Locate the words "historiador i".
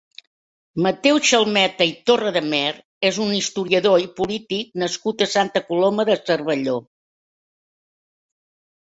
3.39-4.07